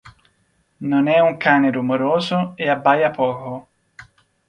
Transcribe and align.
Non 0.91 1.05
è 1.07 1.19
un 1.19 1.37
cane 1.37 1.69
rumoroso 1.69 2.53
e 2.55 2.67
abbaia 2.67 3.11
poco. 3.11 3.67